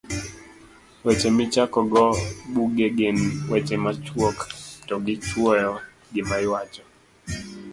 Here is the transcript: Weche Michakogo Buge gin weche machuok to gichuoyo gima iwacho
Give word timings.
Weche 1.03 1.29
Michakogo 1.37 2.03
Buge 2.53 2.87
gin 2.97 3.17
weche 3.51 3.75
machuok 3.83 4.37
to 4.87 4.95
gichuoyo 5.05 5.71
gima 6.13 6.35
iwacho 6.45 6.83